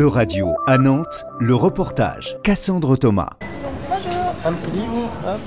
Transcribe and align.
E-Radio 0.00 0.54
à 0.66 0.78
Nantes, 0.78 1.26
le 1.40 1.54
reportage 1.54 2.38
Cassandre 2.42 2.96
Thomas. 2.96 3.28
Bonjour. 3.86 4.34
Un 4.46 4.52
petit 4.54 4.70
livre, 4.70 5.10
hop. 5.26 5.40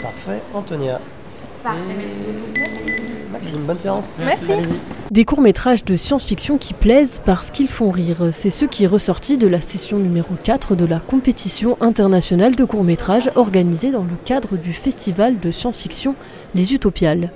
Parfait, 0.00 0.42
Antonia. 0.54 1.00
Parfait, 1.64 1.80
merci 1.96 2.62
Maxime, 3.32 3.62
bonne 3.62 3.78
séance. 3.78 4.18
Merci. 4.24 4.52
Des 5.10 5.24
courts-métrages 5.24 5.84
de 5.84 5.96
science-fiction 5.96 6.56
qui 6.56 6.72
plaisent 6.72 7.20
parce 7.24 7.50
qu'ils 7.50 7.66
font 7.66 7.90
rire. 7.90 8.28
C'est 8.30 8.50
ce 8.50 8.64
qui 8.64 8.84
est 8.84 8.86
ressorti 8.86 9.38
de 9.38 9.48
la 9.48 9.60
session 9.60 9.98
numéro 9.98 10.36
4 10.44 10.76
de 10.76 10.84
la 10.84 11.00
compétition 11.00 11.76
internationale 11.80 12.54
de 12.54 12.64
courts-métrages 12.64 13.28
organisée 13.34 13.90
dans 13.90 14.04
le 14.04 14.16
cadre 14.24 14.56
du 14.56 14.72
festival 14.72 15.40
de 15.40 15.50
science-fiction 15.50 16.14
Les 16.54 16.74
Utopiales. 16.74 17.32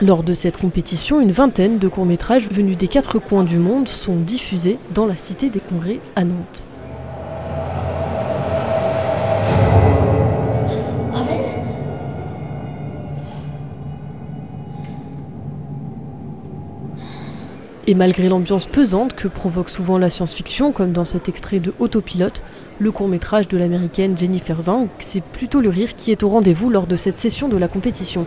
Lors 0.00 0.24
de 0.24 0.34
cette 0.34 0.56
compétition, 0.56 1.20
une 1.20 1.30
vingtaine 1.30 1.78
de 1.78 1.86
courts-métrages 1.86 2.48
venus 2.50 2.76
des 2.76 2.88
quatre 2.88 3.20
coins 3.20 3.44
du 3.44 3.58
monde 3.58 3.86
sont 3.86 4.16
diffusés 4.16 4.76
dans 4.92 5.06
la 5.06 5.14
Cité 5.14 5.50
des 5.50 5.60
Congrès 5.60 6.00
à 6.16 6.24
Nantes. 6.24 6.64
Et 17.86 17.94
malgré 17.94 18.28
l'ambiance 18.28 18.66
pesante 18.66 19.14
que 19.14 19.28
provoque 19.28 19.68
souvent 19.68 19.98
la 19.98 20.10
science-fiction, 20.10 20.72
comme 20.72 20.90
dans 20.90 21.04
cet 21.04 21.28
extrait 21.28 21.60
de 21.60 21.72
Autopilote, 21.78 22.42
le 22.80 22.90
court-métrage 22.90 23.46
de 23.46 23.56
l'américaine 23.58 24.18
Jennifer 24.18 24.60
Zhang, 24.62 24.88
c'est 24.98 25.22
plutôt 25.22 25.60
le 25.60 25.68
rire 25.68 25.94
qui 25.94 26.10
est 26.10 26.24
au 26.24 26.28
rendez-vous 26.28 26.68
lors 26.68 26.88
de 26.88 26.96
cette 26.96 27.18
session 27.18 27.46
de 27.46 27.58
la 27.58 27.68
compétition. 27.68 28.26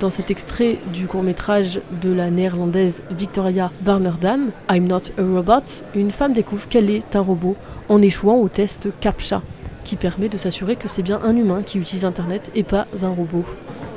Dans 0.00 0.10
cet 0.10 0.30
extrait 0.30 0.78
du 0.92 1.06
court-métrage 1.06 1.80
de 2.02 2.12
la 2.12 2.30
néerlandaise 2.30 3.02
Victoria 3.10 3.70
Warmerdam, 3.86 4.50
I'm 4.70 4.86
Not 4.86 5.12
a 5.18 5.22
Robot, 5.22 5.82
une 5.94 6.10
femme 6.10 6.34
découvre 6.34 6.68
qu'elle 6.68 6.90
est 6.90 7.16
un 7.16 7.20
robot 7.20 7.56
en 7.88 8.02
échouant 8.02 8.36
au 8.36 8.48
test 8.48 8.88
CAPTCHA 9.00 9.40
qui 9.84 9.96
permet 9.96 10.28
de 10.28 10.36
s'assurer 10.36 10.76
que 10.76 10.88
c'est 10.88 11.02
bien 11.02 11.20
un 11.24 11.36
humain 11.36 11.62
qui 11.64 11.78
utilise 11.78 12.04
Internet 12.04 12.50
et 12.54 12.64
pas 12.64 12.86
un 13.02 13.08
robot. 13.08 13.44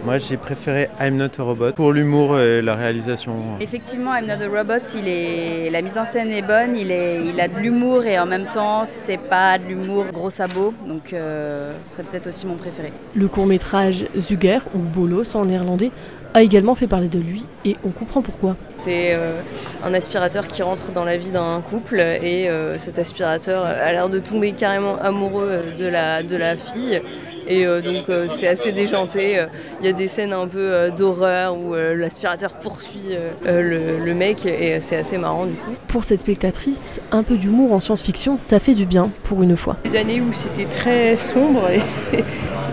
Moi 0.06 0.20
j'ai 0.20 0.38
préféré 0.38 0.90
I'm 1.02 1.18
Not 1.18 1.40
a 1.40 1.44
Robot 1.44 1.72
pour 1.74 1.92
l'humour 1.92 2.40
et 2.40 2.62
la 2.62 2.76
réalisation. 2.76 3.36
Effectivement, 3.60 4.16
I'm 4.16 4.26
Not 4.26 4.44
a 4.44 4.48
Robot, 4.48 4.86
il 4.96 5.08
est... 5.08 5.70
la 5.70 5.82
mise 5.82 5.98
en 5.98 6.06
scène 6.06 6.30
est 6.30 6.42
bonne, 6.42 6.78
il, 6.78 6.92
est... 6.92 7.26
il 7.26 7.40
a 7.42 7.48
de 7.48 7.58
l'humour 7.58 8.06
et 8.06 8.18
en 8.18 8.26
même 8.26 8.46
temps 8.46 8.84
c'est 8.86 9.18
pas 9.18 9.58
de 9.58 9.66
l'humour 9.66 10.06
gros 10.14 10.30
sabot, 10.30 10.74
donc 10.88 11.12
euh, 11.12 11.74
ce 11.84 11.94
serait 11.94 12.04
peut-être 12.04 12.28
aussi 12.28 12.46
mon 12.48 12.56
préféré. 12.56 12.94
Le 13.16 13.28
court 13.28 13.48
métrage 13.48 14.06
Zuger 14.18 14.60
ou 14.74 14.80
Bolos 14.80 15.36
en 15.36 15.46
néerlandais 15.46 15.92
a 16.34 16.42
également 16.42 16.76
fait 16.76 16.88
parler 16.88 17.08
de 17.08 17.20
lui 17.20 17.46
et 17.66 17.76
on 17.84 17.90
comprend 17.90 18.22
pourquoi. 18.22 18.56
C'est 18.78 19.14
euh, 19.14 19.42
un 19.84 19.94
aspirateur 19.94 20.48
qui 20.48 20.62
rentre 20.62 20.92
dans 20.92 21.04
la 21.04 21.18
vie 21.18 21.32
d'un 21.32 21.62
couple 21.62 22.00
et 22.00 22.50
euh, 22.50 22.78
cet 22.78 23.00
aspirateur 23.00 23.66
a 23.66 23.92
l'air 23.92 24.10
de 24.10 24.20
tomber 24.20 24.52
carrément 24.52 24.98
amoureux 25.02 25.64
de 25.78 25.88
la, 25.88 26.24
de 26.24 26.38
la 26.38 26.56
fille. 26.56 27.02
Et 27.48 27.66
euh, 27.66 27.82
donc 27.82 28.10
euh, 28.10 28.28
c'est 28.30 28.48
assez 28.48 28.72
déjanté. 28.72 29.44
Il 29.80 29.86
y 29.86 29.90
a 29.90 29.94
des 29.94 30.08
scènes 30.08 30.34
un 30.34 30.48
peu 30.48 30.60
euh, 30.60 30.90
d'horreur 30.92 31.58
où 31.58 31.74
euh, 31.74 31.96
l'aspirateur 31.96 32.54
poursuit 32.60 33.16
le, 33.46 34.00
le, 34.04 34.14
mec 34.14 34.46
et 34.46 34.80
c'est 34.80 34.98
assez 34.98 35.18
marrant 35.18 35.46
du 35.46 35.54
coup. 35.54 35.72
Pour 35.88 36.04
cette 36.04 36.20
spectatrice, 36.20 37.00
un 37.12 37.24
peu 37.24 37.38
d'humour 37.38 37.74
en 37.74 37.80
science-fiction, 37.80 38.38
ça 38.38 38.60
fait 38.60 38.74
du 38.74 38.86
bien 38.86 39.10
pour 39.24 39.44
une 39.44 39.56
fois. 39.56 39.78
Des 39.86 39.96
années 39.96 40.22
où 40.22 40.34
c'était 40.34 40.66
très 40.66 41.16
sombre 41.18 41.70
et, 41.70 42.20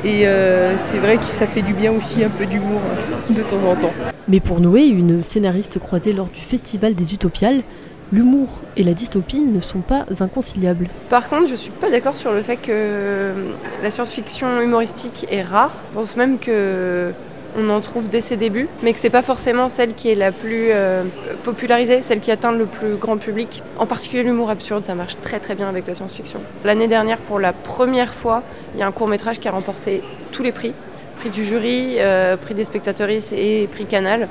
et 0.08 0.26
c'est 0.78 0.98
vrai 0.98 1.16
que 1.18 1.24
ça 1.24 1.46
fait 1.46 1.62
du 1.62 1.74
bien 1.74 1.92
aussi 1.92 2.24
un 2.24 2.30
peu 2.30 2.46
d'humour 2.46 2.80
de 3.30 3.42
temps 3.42 3.62
en 3.70 3.76
temps. 3.76 3.92
Mais 4.26 4.40
pour 4.40 4.60
Noé, 4.60 4.84
une 4.86 5.22
scénariste 5.22 5.78
croisée 5.78 6.12
lors 6.12 6.28
du 6.28 6.40
Festival 6.40 6.94
des 6.94 7.14
Utopiales, 7.14 7.62
l'humour 8.14 8.48
et 8.76 8.84
la 8.84 8.92
dystopie 8.92 9.40
ne 9.40 9.60
sont 9.60 9.80
pas 9.80 10.06
inconciliables. 10.20 10.88
Par 11.08 11.28
contre, 11.28 11.48
je 11.48 11.56
suis 11.56 11.70
pas 11.70 11.90
d'accord 11.90 12.16
sur 12.16 12.32
le 12.32 12.42
fait 12.42 12.56
que 12.56 13.32
la 13.82 13.90
science-fiction 13.90 14.60
humoristique 14.60 15.26
est 15.30 15.42
rare. 15.42 15.72
Je 15.90 15.98
pense 15.98 16.16
même 16.16 16.38
que 16.38 17.12
on 17.56 17.68
en 17.68 17.80
trouve 17.80 18.08
dès 18.08 18.20
ses 18.20 18.36
débuts, 18.36 18.68
mais 18.82 18.92
que 18.92 18.98
c'est 18.98 19.10
pas 19.10 19.22
forcément 19.22 19.68
celle 19.68 19.94
qui 19.94 20.10
est 20.10 20.16
la 20.16 20.32
plus 20.32 20.70
euh, 20.70 21.04
popularisée, 21.44 22.02
celle 22.02 22.18
qui 22.18 22.32
atteint 22.32 22.50
le 22.50 22.66
plus 22.66 22.96
grand 22.96 23.16
public. 23.16 23.62
En 23.78 23.86
particulier 23.86 24.24
l'humour 24.24 24.50
absurde, 24.50 24.84
ça 24.84 24.96
marche 24.96 25.16
très 25.22 25.38
très 25.38 25.54
bien 25.54 25.68
avec 25.68 25.86
la 25.86 25.94
science-fiction. 25.94 26.40
L'année 26.64 26.88
dernière, 26.88 27.18
pour 27.18 27.38
la 27.38 27.52
première 27.52 28.12
fois, 28.12 28.42
il 28.74 28.80
y 28.80 28.82
a 28.82 28.86
un 28.88 28.92
court 28.92 29.06
métrage 29.06 29.38
qui 29.38 29.46
a 29.46 29.52
remporté 29.52 30.02
tous 30.32 30.42
les 30.42 30.52
prix 30.52 30.72
prix 31.14 31.30
du 31.30 31.44
jury, 31.44 31.96
euh, 31.98 32.36
prix 32.36 32.54
des 32.54 32.64
spectatrices 32.64 33.32
et 33.32 33.68
prix 33.70 33.86
Canal. 33.86 34.28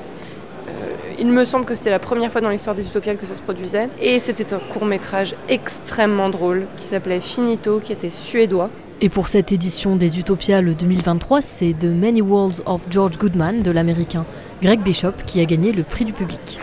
Il 1.18 1.28
me 1.28 1.44
semble 1.44 1.64
que 1.64 1.74
c'était 1.74 1.90
la 1.90 1.98
première 1.98 2.32
fois 2.32 2.40
dans 2.40 2.50
l'histoire 2.50 2.74
des 2.74 2.86
Utopiales 2.86 3.16
que 3.16 3.26
ça 3.26 3.34
se 3.34 3.42
produisait. 3.42 3.88
Et 4.00 4.18
c'était 4.18 4.52
un 4.54 4.58
court 4.58 4.84
métrage 4.84 5.34
extrêmement 5.48 6.28
drôle 6.28 6.66
qui 6.76 6.84
s'appelait 6.84 7.20
Finito, 7.20 7.80
qui 7.80 7.92
était 7.92 8.10
suédois. 8.10 8.70
Et 9.00 9.08
pour 9.08 9.28
cette 9.28 9.52
édition 9.52 9.96
des 9.96 10.18
Utopiales 10.18 10.74
2023, 10.74 11.42
c'est 11.42 11.74
The 11.78 11.84
Many 11.84 12.22
Worlds 12.22 12.62
of 12.66 12.82
George 12.90 13.18
Goodman 13.18 13.62
de 13.62 13.70
l'américain 13.70 14.24
Greg 14.62 14.80
Bishop 14.80 15.12
qui 15.26 15.40
a 15.40 15.44
gagné 15.44 15.72
le 15.72 15.82
prix 15.82 16.04
du 16.04 16.12
public. 16.12 16.58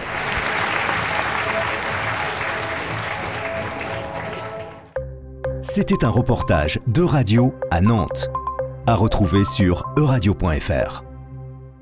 C'était 5.61 6.03
un 6.03 6.09
reportage 6.09 6.79
de 6.87 7.03
radio 7.03 7.53
à 7.69 7.81
Nantes, 7.81 8.29
à 8.87 8.95
retrouver 8.95 9.43
sur 9.45 9.83
euradio.fr. 9.97 11.10